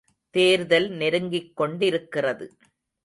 [0.29, 2.47] தேர்தல் நெருங்கிக் கொண்டிருக்கிறது.